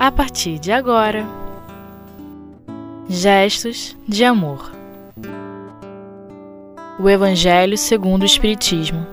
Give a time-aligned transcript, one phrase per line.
[0.00, 1.28] a partir de agora.
[3.06, 4.72] Gestos de amor.
[6.98, 9.06] O Evangelho segundo o Espiritismo.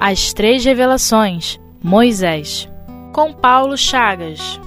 [0.00, 1.60] As três revelações.
[1.84, 2.66] Moisés.
[3.12, 4.58] Com Paulo Chagas.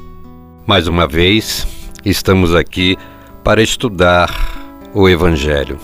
[0.68, 1.66] Mais uma vez,
[2.06, 2.96] estamos aqui
[3.44, 4.30] para estudar
[4.94, 5.80] o Evangelho,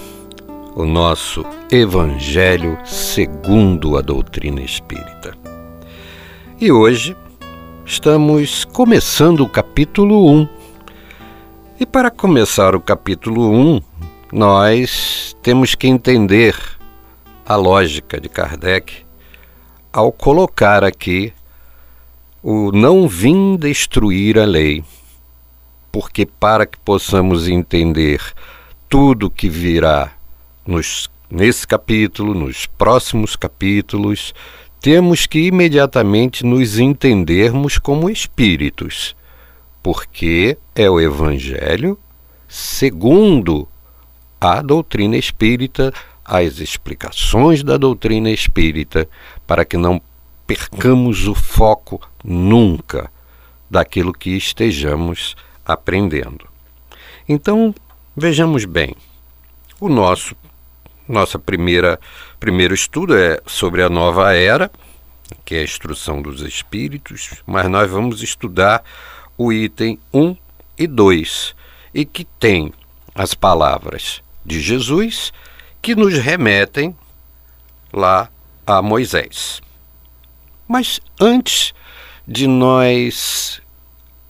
[0.75, 5.35] o nosso Evangelho segundo a doutrina espírita.
[6.61, 7.15] E hoje
[7.87, 10.49] Estamos começando o capítulo 1.
[11.79, 13.81] E para começar o capítulo 1,
[14.33, 16.57] nós temos que entender
[17.45, 19.05] a lógica de Kardec
[19.93, 21.31] ao colocar aqui
[22.41, 24.83] o não vim destruir a lei.
[25.91, 28.19] Porque para que possamos entender
[28.89, 30.11] tudo que virá
[30.65, 34.33] nos, nesse capítulo, nos próximos capítulos,
[34.85, 39.15] temos que imediatamente nos entendermos como espíritos,
[39.81, 41.97] porque é o Evangelho
[42.47, 43.67] segundo
[44.39, 45.91] a doutrina espírita,
[46.23, 49.09] as explicações da doutrina espírita,
[49.47, 49.99] para que não
[50.45, 53.09] percamos o foco nunca
[53.67, 56.47] daquilo que estejamos aprendendo.
[57.27, 57.73] Então,
[58.15, 58.95] vejamos bem.
[59.79, 60.35] O nosso
[61.07, 61.99] nossa primeira
[62.39, 64.71] primeiro estudo é sobre a nova era,
[65.43, 68.83] que é a instrução dos espíritos, mas nós vamos estudar
[69.37, 70.35] o item 1
[70.77, 71.55] e 2,
[71.93, 72.73] e que tem
[73.13, 75.31] as palavras de Jesus
[75.81, 76.95] que nos remetem
[77.93, 78.29] lá
[78.65, 79.61] a Moisés.
[80.67, 81.73] Mas antes
[82.27, 83.61] de nós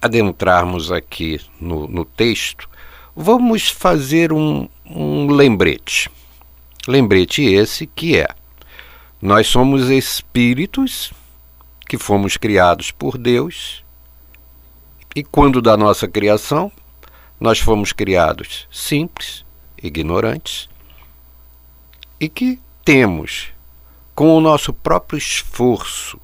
[0.02, 2.70] adentrarmos aqui no, no texto,
[3.16, 6.12] vamos fazer um, um lembrete.
[6.88, 8.28] Lembrete esse que é:
[9.22, 11.12] nós somos espíritos
[11.88, 13.84] que fomos criados por Deus,
[15.16, 16.72] e quando da nossa criação,
[17.40, 19.44] nós fomos criados simples,
[19.82, 20.70] ignorantes,
[22.20, 23.50] e que temos,
[24.14, 26.20] com o nosso próprio esforço,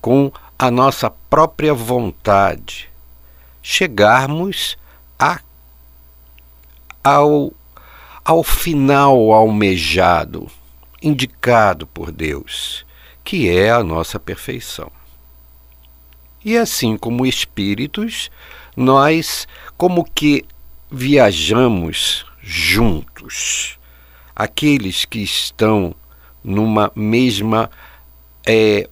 [0.00, 2.90] com a nossa própria vontade,
[3.62, 4.76] chegarmos
[5.18, 5.40] a,
[7.02, 7.52] ao
[8.26, 10.50] ao final almejado,
[11.00, 12.84] indicado por Deus,
[13.22, 14.90] que é a nossa perfeição.
[16.44, 18.28] E assim como espíritos,
[18.76, 20.44] nós como que
[20.90, 23.78] viajamos juntos,
[24.34, 25.94] aqueles que estão
[26.42, 27.70] numa mesma
[28.44, 28.90] é,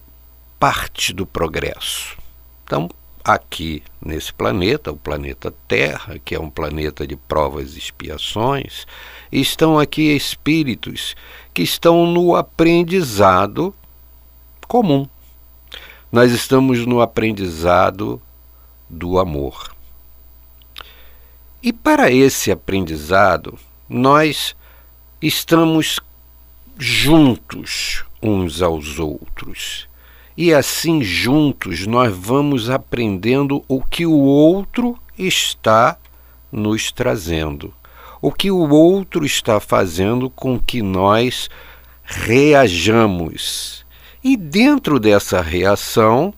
[0.57, 2.17] parte do progresso.
[2.63, 2.89] Então,
[3.25, 8.85] aqui nesse planeta, o planeta Terra, que é um planeta de provas e expiações,
[9.31, 11.15] estão aqui espíritos
[11.51, 13.73] que estão no aprendizado
[14.67, 15.09] comum.
[16.11, 18.21] Nós estamos no aprendizado
[18.87, 19.75] do amor.
[21.63, 23.57] E para esse aprendizado,
[23.89, 24.55] nós
[25.19, 25.99] estamos
[26.77, 29.87] juntos uns aos outros
[30.37, 35.97] e assim juntos nós vamos aprendendo o que o outro está
[36.51, 37.73] nos trazendo,
[38.21, 41.49] o que o outro está fazendo com que nós
[42.03, 43.85] reajamos.
[44.23, 46.33] E dentro dessa reação,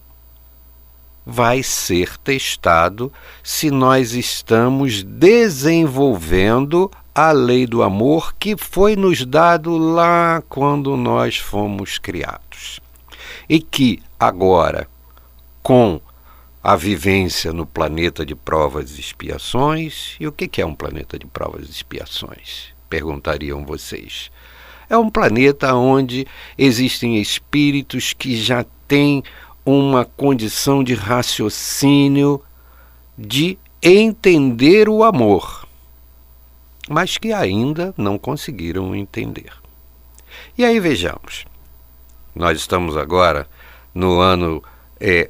[1.25, 3.11] vai ser testado
[3.43, 11.37] se nós estamos desenvolvendo a lei do amor que foi nos dado lá quando nós
[11.37, 12.79] fomos criados
[13.49, 14.87] e que agora,
[15.63, 16.01] com
[16.63, 21.25] a vivência no planeta de provas e expiações, e o que é um planeta de
[21.25, 22.73] provas e expiações?
[22.89, 24.29] Perguntariam vocês.
[24.89, 26.25] É um planeta onde
[26.57, 29.23] existem espíritos que já têm
[29.65, 32.41] uma condição de raciocínio,
[33.17, 35.67] de entender o amor,
[36.89, 39.51] mas que ainda não conseguiram entender.
[40.57, 41.45] E aí vejamos.
[42.37, 43.47] Nós estamos agora
[43.95, 44.63] no ano
[44.99, 45.29] é,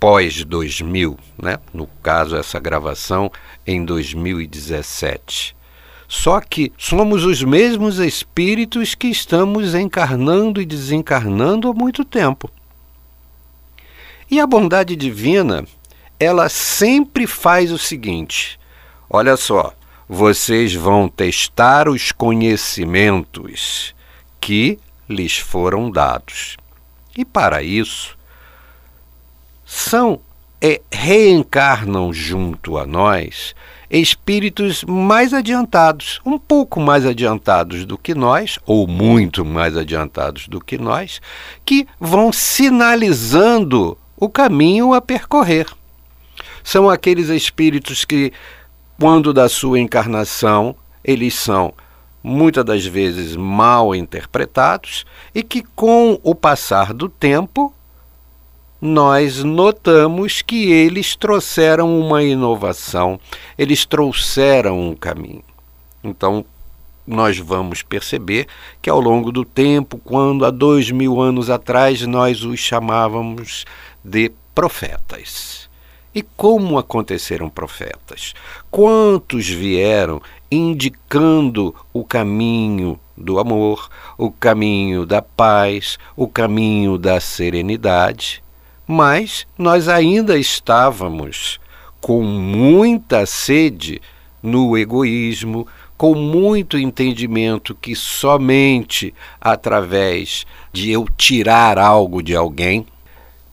[0.00, 1.58] pós 2000, né?
[1.72, 3.30] no caso, essa gravação
[3.64, 5.54] em 2017.
[6.08, 12.50] Só que somos os mesmos espíritos que estamos encarnando e desencarnando há muito tempo.
[14.28, 15.64] E a bondade divina,
[16.18, 18.58] ela sempre faz o seguinte:
[19.08, 19.72] olha só,
[20.08, 23.94] vocês vão testar os conhecimentos
[24.40, 24.80] que
[25.12, 26.56] lhes foram dados.
[27.16, 28.16] E para isso,
[29.64, 30.20] são
[30.60, 33.54] é, reencarnam junto a nós
[33.92, 40.60] espíritos mais adiantados, um pouco mais adiantados do que nós, ou muito mais adiantados do
[40.60, 41.20] que nós,
[41.62, 45.66] que vão sinalizando o caminho a percorrer.
[46.64, 48.32] São aqueles espíritos que,
[48.98, 50.74] quando da sua encarnação,
[51.04, 51.74] eles são
[52.22, 55.04] muitas das vezes mal interpretados
[55.34, 57.74] e que, com o passar do tempo,
[58.80, 63.18] nós notamos que eles trouxeram uma inovação,
[63.56, 65.44] eles trouxeram um caminho.
[66.02, 66.44] Então,
[67.06, 68.46] nós vamos perceber
[68.80, 73.64] que ao longo do tempo, quando há dois mil anos atrás nós os chamávamos
[74.04, 75.61] de profetas.
[76.14, 78.34] E como aconteceram profetas?
[78.70, 80.20] Quantos vieram
[80.50, 83.88] indicando o caminho do amor,
[84.18, 88.44] o caminho da paz, o caminho da serenidade?
[88.86, 91.58] Mas nós ainda estávamos
[91.98, 94.02] com muita sede
[94.42, 95.66] no egoísmo,
[95.96, 102.84] com muito entendimento que somente através de eu tirar algo de alguém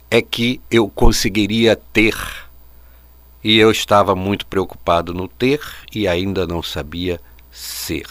[0.10, 2.16] é que eu conseguiria ter.
[3.44, 5.62] E eu estava muito preocupado no ter
[5.94, 7.20] e ainda não sabia
[7.52, 8.08] ser.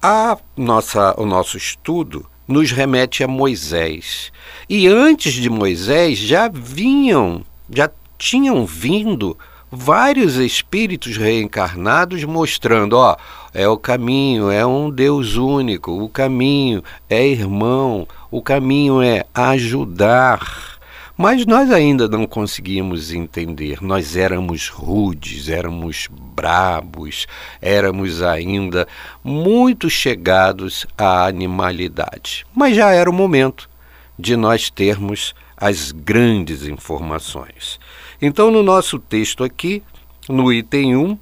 [0.00, 4.32] A nossa, o nosso estudo nos remete a Moisés.
[4.68, 9.36] E antes de Moisés já vinham, já tinham vindo
[9.70, 13.16] vários espíritos reencarnados mostrando, ó,
[13.52, 20.77] é o caminho, é um Deus único, o caminho é irmão, o caminho é ajudar.
[21.20, 23.82] Mas nós ainda não conseguíamos entender.
[23.82, 27.26] Nós éramos rudes, éramos brabos,
[27.60, 28.86] éramos ainda
[29.24, 32.46] muito chegados à animalidade.
[32.54, 33.68] Mas já era o momento
[34.16, 37.80] de nós termos as grandes informações.
[38.22, 39.82] Então, no nosso texto aqui,
[40.28, 41.18] no item 1,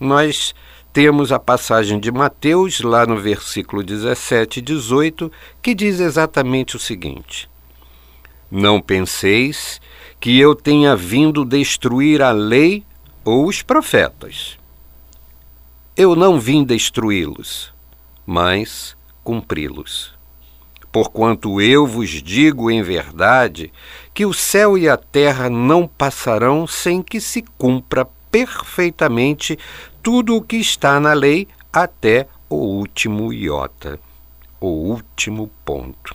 [0.00, 0.56] nós
[0.92, 5.30] temos a passagem de Mateus, lá no versículo 17 e 18,
[5.62, 7.48] que diz exatamente o seguinte:
[8.50, 9.80] Não penseis
[10.20, 12.84] que eu tenha vindo destruir a lei
[13.24, 14.56] ou os profetas.
[15.96, 17.72] Eu não vim destruí-los,
[18.24, 20.14] mas cumpri-los.
[20.92, 23.72] Porquanto eu vos digo em verdade
[24.14, 29.58] que o céu e a terra não passarão sem que se cumpra perfeitamente
[30.02, 33.98] tudo o que está na lei até o último iota,
[34.60, 36.14] o último ponto.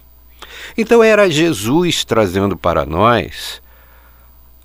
[0.78, 3.62] Então era Jesus trazendo para nós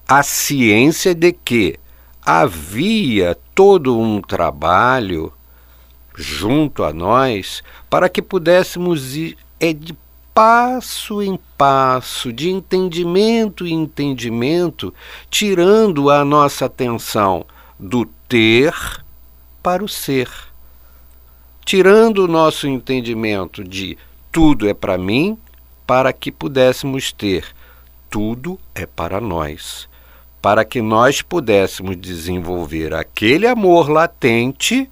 [0.08, 1.78] a ciência de que
[2.24, 5.32] havia todo um trabalho
[6.14, 9.36] junto a nós para que pudéssemos ir
[10.36, 14.92] passo em passo, de entendimento em entendimento,
[15.30, 17.46] tirando a nossa atenção
[17.80, 18.74] do ter
[19.62, 20.28] para o ser.
[21.64, 23.96] Tirando o nosso entendimento de
[24.30, 25.38] tudo é para mim,
[25.86, 27.46] para que pudéssemos ter
[28.10, 29.88] tudo é para nós.
[30.42, 34.90] Para que nós pudéssemos desenvolver aquele amor latente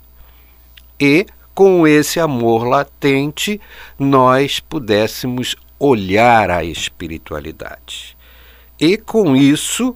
[0.98, 3.60] e com esse amor latente,
[3.98, 8.16] nós pudéssemos olhar a espiritualidade.
[8.80, 9.94] E com isso,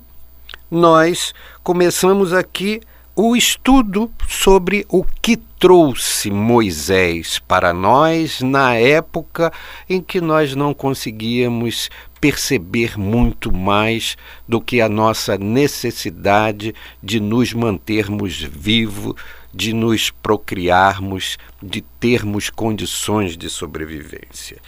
[0.71, 1.35] nós
[1.65, 2.81] começamos aqui
[3.21, 9.53] o estudo sobre o que trouxe Moisés para nós na época
[9.91, 16.73] em que nós não conseguíamos perceber muito mais do que a nossa necessidade
[17.03, 19.17] de nos mantermos vivos,
[19.53, 24.59] de nos procriarmos, de termos condições de sobrevivência.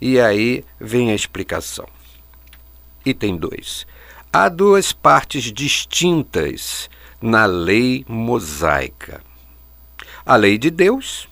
[0.00, 1.86] E aí vem a explicação.
[3.06, 3.86] Item 2.
[4.32, 6.90] Há duas partes distintas
[7.20, 9.20] na lei mosaica.
[10.24, 11.28] A lei de Deus,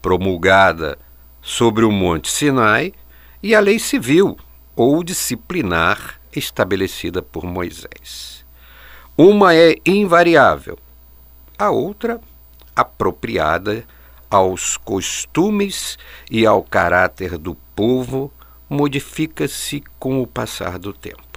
[0.00, 0.98] promulgada
[1.40, 2.92] sobre o Monte Sinai,
[3.42, 4.38] e a lei civil
[4.74, 8.44] ou disciplinar estabelecida por Moisés.
[9.16, 10.78] Uma é invariável,
[11.58, 12.20] a outra
[12.74, 13.84] apropriada
[14.30, 15.98] aos costumes
[16.30, 18.32] e ao caráter do povo,
[18.68, 21.31] modifica-se com o passar do tempo.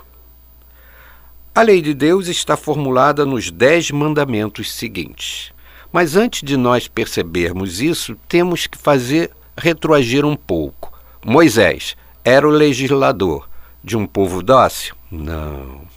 [1.57, 5.53] A lei de Deus está formulada nos dez mandamentos seguintes.
[5.89, 10.91] Mas antes de nós percebermos isso, temos que fazer retroagir um pouco.
[11.25, 11.95] Moisés
[12.25, 13.47] era o legislador
[13.81, 14.97] de um povo dócil?
[15.09, 15.87] Não.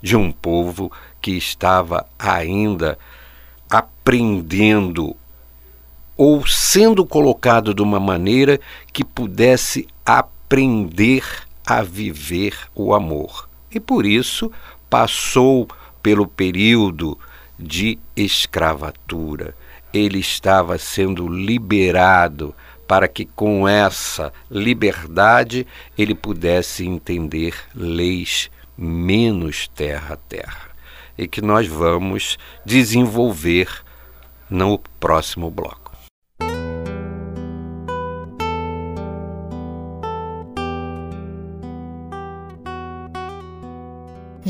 [0.00, 2.96] De um povo que estava ainda
[3.68, 5.16] aprendendo
[6.16, 8.60] ou sendo colocado de uma maneira
[8.92, 11.24] que pudesse aprender
[11.66, 13.48] a viver o amor.
[13.72, 14.52] E por isso
[14.90, 15.68] passou
[16.02, 17.16] pelo período
[17.58, 19.54] de escravatura.
[19.94, 22.54] Ele estava sendo liberado
[22.86, 25.64] para que com essa liberdade
[25.96, 30.70] ele pudesse entender leis menos terra a terra
[31.16, 33.68] e que nós vamos desenvolver
[34.48, 35.79] no próximo bloco.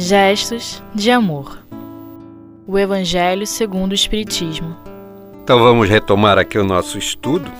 [0.02, 1.62] Gestos de amor.
[2.66, 4.74] O Evangelho segundo o Espiritismo.
[5.44, 7.52] Então vamos retomar aqui o nosso estudo,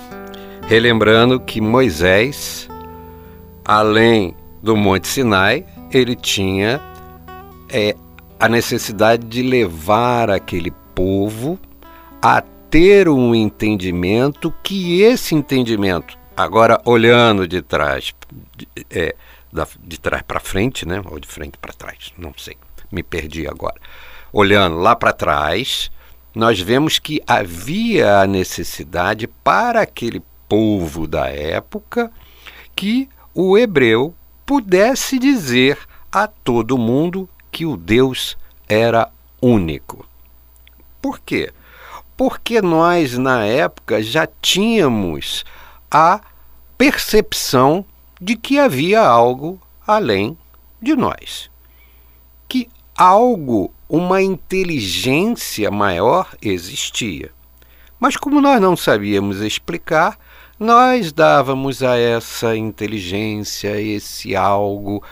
[0.67, 2.67] relembrando que Moisés,
[3.63, 6.81] além do Monte Sinai, ele tinha
[7.69, 7.95] é,
[8.39, 11.59] a necessidade de levar aquele povo
[12.19, 18.15] a ter um entendimento que esse entendimento, agora olhando de trás,
[18.57, 18.67] de,
[19.55, 21.01] é, de trás para frente, né?
[21.05, 22.57] Ou de frente para trás, não sei,
[22.91, 23.79] me perdi agora.
[24.31, 25.91] Olhando lá para trás,
[26.33, 32.11] nós vemos que havia a necessidade para aquele povo da época
[32.75, 34.13] que o hebreu
[34.45, 35.77] pudesse dizer
[36.11, 39.09] a todo mundo que o Deus era
[39.41, 40.05] único.
[41.01, 41.51] Por quê?
[42.15, 45.43] Porque nós, na época, já tínhamos
[45.89, 46.21] a
[46.77, 47.85] percepção
[48.21, 50.37] de que havia algo além
[50.79, 51.49] de nós.
[52.47, 57.31] Que algo, uma inteligência maior existia.
[57.99, 60.19] Mas como nós não sabíamos explicar,
[60.59, 65.03] nós dávamos a essa inteligência, esse algo,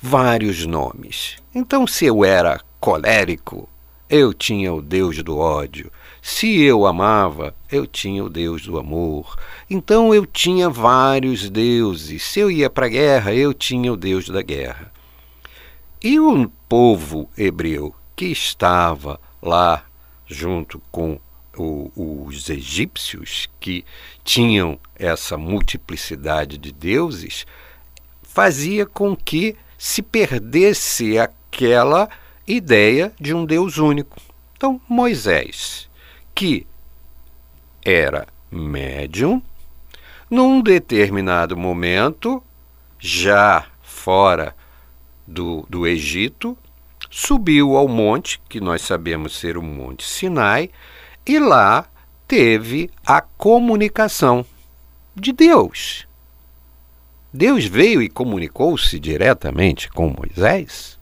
[0.00, 1.38] vários nomes.
[1.54, 3.66] Então, se eu era colérico,
[4.10, 5.90] eu tinha o Deus do ódio.
[6.26, 9.38] Se eu amava, eu tinha o Deus do amor.
[9.68, 12.22] Então eu tinha vários deuses.
[12.22, 14.90] Se eu ia para a guerra, eu tinha o Deus da guerra.
[16.02, 19.84] E o povo hebreu que estava lá
[20.26, 21.20] junto com
[21.58, 23.84] o, os egípcios, que
[24.24, 27.46] tinham essa multiplicidade de deuses,
[28.22, 32.08] fazia com que se perdesse aquela
[32.48, 34.16] ideia de um Deus único.
[34.56, 35.92] Então, Moisés
[36.34, 36.66] que
[37.84, 39.42] era médium,
[40.30, 42.42] num determinado momento,
[42.98, 44.54] já fora
[45.26, 46.56] do, do Egito,
[47.10, 50.70] subiu ao monte, que nós sabemos ser o Monte Sinai,
[51.26, 51.86] e lá
[52.26, 54.44] teve a comunicação
[55.14, 56.06] de Deus.
[57.32, 60.98] Deus veio e comunicou-se diretamente com Moisés.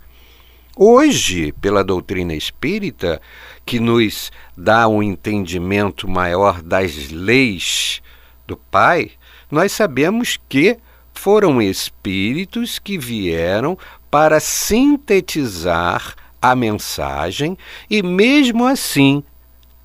[0.77, 3.21] Hoje, pela doutrina espírita,
[3.65, 8.03] que nos dá um entendimento maior das leis
[8.47, 9.13] do Pai,
[9.51, 10.79] nós sabemos que
[11.15, 13.79] foram espíritos que vieram
[14.11, 17.57] para sintetizar a mensagem
[17.89, 19.23] e, mesmo assim,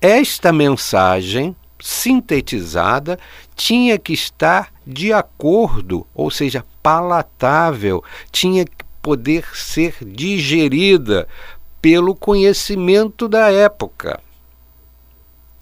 [0.00, 3.18] esta mensagem sintetizada
[3.54, 11.28] tinha que estar de acordo, ou seja, palatável, tinha que poder ser digerida
[11.80, 14.20] pelo conhecimento da época,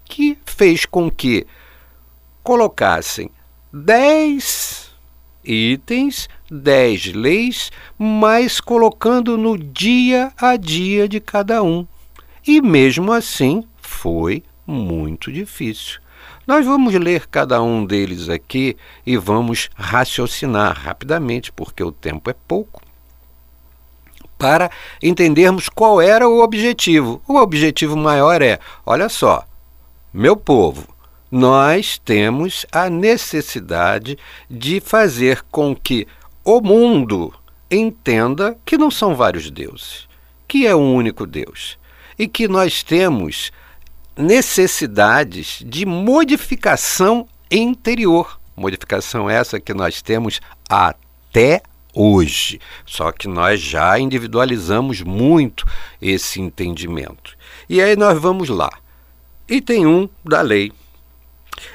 [0.05, 1.45] que fez com que
[2.43, 3.29] colocassem
[3.71, 4.91] dez
[5.43, 11.85] itens, dez leis, mas colocando no dia a dia de cada um.
[12.45, 15.99] E mesmo assim foi muito difícil.
[16.45, 22.35] Nós vamos ler cada um deles aqui e vamos raciocinar rapidamente, porque o tempo é
[22.47, 22.86] pouco
[24.37, 24.69] para
[25.01, 27.21] entendermos qual era o objetivo.
[27.27, 29.45] O objetivo maior é: olha só,
[30.13, 30.87] meu povo,
[31.31, 34.17] nós temos a necessidade
[34.49, 36.07] de fazer com que
[36.43, 37.33] o mundo
[37.69, 40.07] entenda que não são vários deuses,
[40.47, 41.77] que é um único Deus
[42.17, 43.51] e que nós temos
[44.17, 48.39] necessidades de modificação interior.
[48.55, 51.61] Modificação essa que nós temos até
[51.97, 52.59] hoje.
[52.85, 55.65] Só que nós já individualizamos muito
[56.01, 57.35] esse entendimento.
[57.67, 58.69] E aí nós vamos lá.
[59.49, 60.71] Item 1 da lei.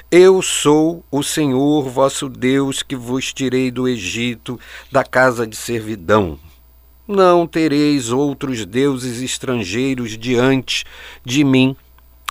[0.09, 4.57] Eu sou o Senhor vosso Deus que vos tirei do Egito,
[4.89, 6.39] da casa de servidão.
[7.05, 10.85] Não tereis outros deuses estrangeiros diante
[11.25, 11.75] de mim.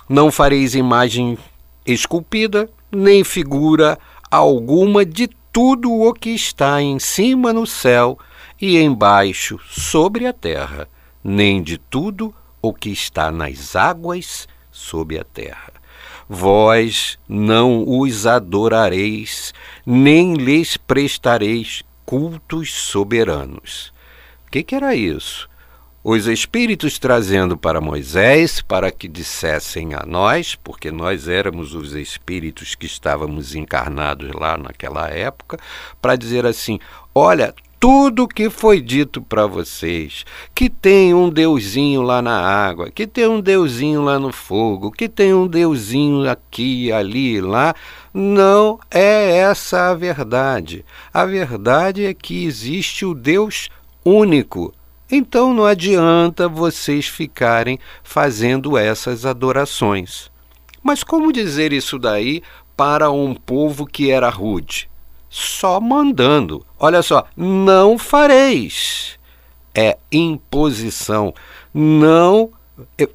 [0.09, 1.37] Não fareis imagem
[1.85, 3.99] esculpida, nem figura
[4.31, 8.17] alguma de tudo o que está em cima no céu
[8.59, 10.89] e embaixo sobre a terra,
[11.23, 15.71] nem de tudo o que está nas águas sob a terra.
[16.27, 19.53] Vós não os adorareis,
[19.85, 23.93] nem lhes prestareis cultos soberanos.
[24.47, 25.47] O que, que era isso?
[26.03, 32.75] Os espíritos trazendo para Moisés para que dissessem a nós, porque nós éramos os espíritos
[32.75, 35.57] que estávamos encarnados lá naquela época,
[36.01, 36.77] para dizer assim:
[37.15, 43.07] olha, tudo que foi dito para vocês, que tem um deusinho lá na água, que
[43.07, 47.73] tem um deusinho lá no fogo, que tem um deusinho aqui, ali, lá,
[48.13, 50.83] não é essa a verdade.
[51.13, 53.69] A verdade é que existe o Deus
[54.03, 54.73] único
[55.11, 60.31] então não adianta vocês ficarem fazendo essas adorações.
[60.81, 62.41] Mas como dizer isso daí
[62.75, 64.89] para um povo que era rude?
[65.29, 66.65] Só mandando.
[66.79, 69.17] Olha só, não fareis.
[69.73, 71.33] É imposição.
[71.73, 72.51] Não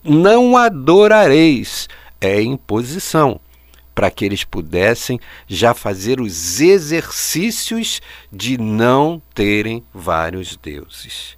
[0.03, 1.89] não adorareis.
[2.21, 3.41] É imposição
[3.95, 5.19] para que eles pudessem
[5.49, 8.01] já fazer os exercícios
[8.33, 11.38] de não terem vários deuses.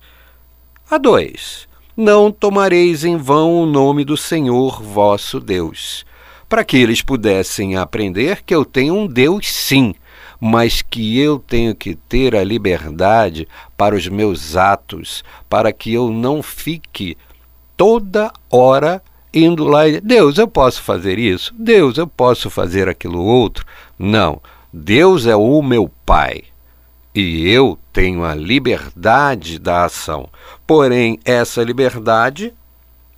[0.91, 1.69] A 2.
[1.97, 6.05] Não tomareis em vão o nome do Senhor vosso Deus,
[6.49, 9.95] para que eles pudessem aprender que eu tenho um Deus sim,
[10.41, 16.11] mas que eu tenho que ter a liberdade para os meus atos, para que eu
[16.11, 17.17] não fique
[17.77, 19.01] toda hora
[19.33, 21.55] indo lá e Deus, eu posso fazer isso?
[21.57, 23.65] Deus, eu posso fazer aquilo outro?
[23.97, 24.43] Não.
[24.73, 26.50] Deus é o meu Pai
[27.15, 30.29] e eu tenho a liberdade da ação.
[30.67, 32.55] Porém, essa liberdade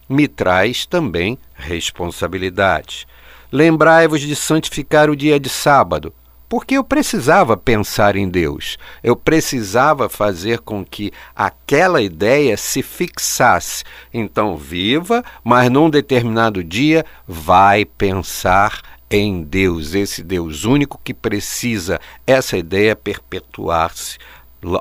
[0.08, 3.06] me traz também responsabilidade.
[3.50, 6.12] Lembrai-vos de santificar o dia de sábado,
[6.48, 8.78] porque eu precisava pensar em Deus.
[9.02, 13.84] Eu precisava fazer com que aquela ideia se fixasse.
[14.12, 18.80] Então, viva, mas num determinado dia vai pensar
[19.12, 24.16] em Deus, esse Deus único que precisa essa ideia perpetuar-se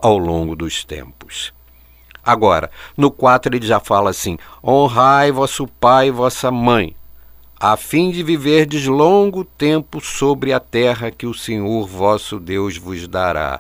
[0.02, 1.54] ao longo dos tempos.
[2.24, 6.96] Agora, no 4 ele já fala assim: honrai vosso pai e vossa mãe,
[7.60, 13.08] a fim de viverdes longo tempo sobre a terra que o Senhor vosso Deus vos
[13.10, 13.60] dará.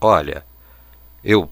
[0.00, 0.46] Olha,
[1.24, 1.50] eu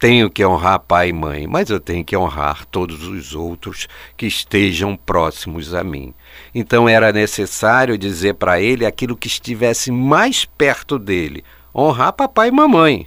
[0.00, 3.86] tenho que honrar pai e mãe, mas eu tenho que honrar todos os outros
[4.16, 6.14] que estejam próximos a mim.
[6.54, 12.50] Então era necessário dizer para ele aquilo que estivesse mais perto dele: honrar papai e
[12.50, 13.06] mamãe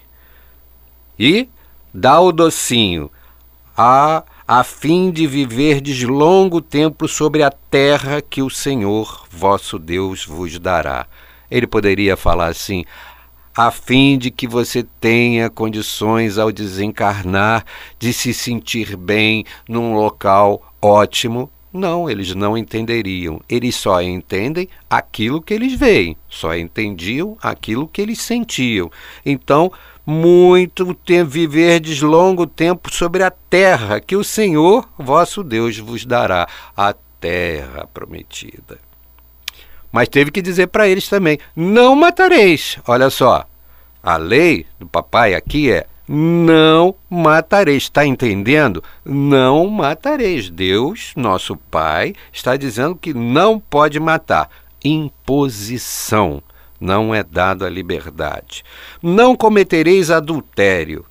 [1.17, 1.49] e
[1.93, 3.09] dá o docinho,
[3.75, 10.25] a, a fim de viverdes longo tempo sobre a terra que o Senhor vosso Deus
[10.25, 11.07] vos dará.
[11.49, 12.83] Ele poderia falar assim,
[13.55, 17.63] a fim de que você tenha condições ao desencarnar
[17.99, 21.49] de se sentir bem num local ótimo.
[21.71, 23.41] Não, eles não entenderiam.
[23.49, 28.91] Eles só entendem aquilo que eles veem, só entendiam aquilo que eles sentiam.
[29.25, 29.71] Então,
[30.05, 36.47] muito tempo, viverdes longo tempo sobre a terra que o Senhor vosso Deus vos dará,
[36.75, 38.92] a terra prometida.
[39.93, 42.79] Mas teve que dizer para eles também: não matareis.
[42.87, 43.45] Olha só,
[44.01, 47.83] a lei do papai aqui é não matareis.
[47.83, 48.83] Está entendendo?
[49.05, 50.49] Não matareis.
[50.49, 54.49] Deus, nosso Pai, está dizendo que não pode matar.
[54.83, 56.43] Imposição
[56.81, 58.65] não é dado a liberdade.
[59.01, 61.05] Não cometereis adultério.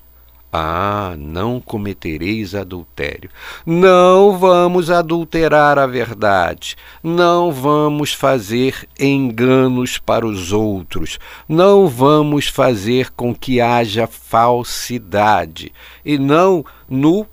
[0.54, 3.30] Ah, não cometereis adultério.
[3.64, 6.76] Não vamos adulterar a verdade.
[7.02, 11.18] Não vamos fazer enganos para os outros.
[11.48, 15.72] Não vamos fazer com que haja falsidade.
[16.04, 17.26] E não no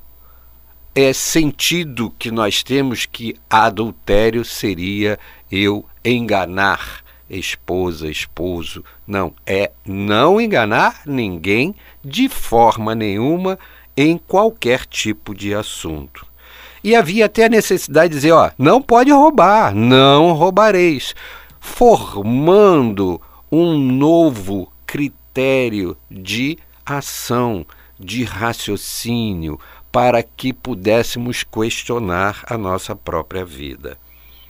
[0.96, 5.20] é, sentido que nós temos que adultério seria
[5.52, 7.04] eu enganar
[7.38, 8.84] esposa, esposo.
[9.06, 13.60] Não, é não enganar ninguém de forma nenhuma
[13.96, 16.26] em qualquer tipo de assunto.
[16.84, 21.14] E havia até a necessidade de dizer: ó, não pode roubar, não roubareis,
[21.60, 27.66] formando um novo critério de ação,
[28.00, 29.60] de raciocínio,
[29.92, 33.98] para que pudéssemos questionar a nossa própria vida.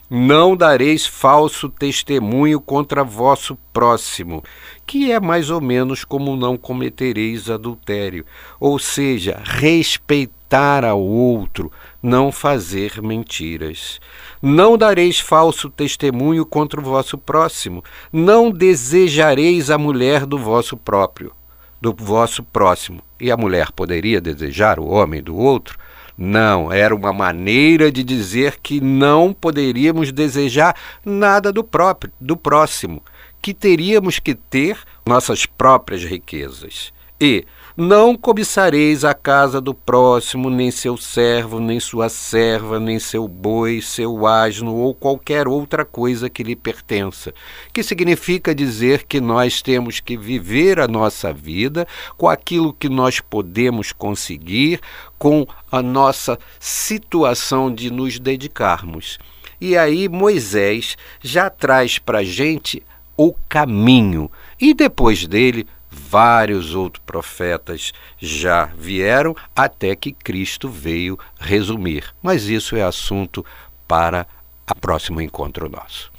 [0.10, 4.44] Não dareis falso testemunho contra vosso próximo,
[4.84, 8.26] que é mais ou menos como não cometereis adultério,
[8.60, 14.00] ou seja, respeitar ao outro, não fazer mentiras.
[14.42, 21.32] Não dareis falso testemunho contra o vosso próximo, não desejareis a mulher do vosso próprio,
[21.80, 23.04] do vosso próximo.
[23.20, 25.78] E a mulher poderia desejar o homem do outro?
[26.22, 33.02] Não, era uma maneira de dizer que não poderíamos desejar nada do próprio, do próximo,
[33.42, 36.92] que teríamos que ter nossas próprias riquezas.
[37.22, 37.46] E
[37.82, 43.82] Não cobiçareis a casa do próximo, nem seu servo, nem sua serva, nem seu boi,
[43.82, 47.34] seu asno ou qualquer outra coisa que lhe pertença.
[47.72, 51.88] Que significa dizer que nós temos que viver a nossa vida
[52.18, 54.82] com aquilo que nós podemos conseguir,
[55.18, 59.18] com a nossa situação de nos dedicarmos.
[59.62, 62.84] E aí Moisés já traz para a gente
[63.16, 64.30] o caminho.
[64.60, 65.66] E depois dele,
[66.08, 72.14] vários outros profetas já vieram, até que Cristo veio resumir.
[72.22, 73.46] Mas isso é assunto
[73.88, 74.26] para
[74.66, 76.12] a próximo encontro nosso.